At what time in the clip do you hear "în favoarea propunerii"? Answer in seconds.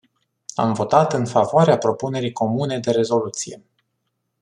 1.13-2.31